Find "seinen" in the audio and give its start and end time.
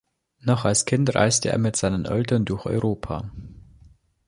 1.75-2.05